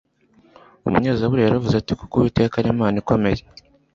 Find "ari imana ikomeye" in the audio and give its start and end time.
2.57-3.41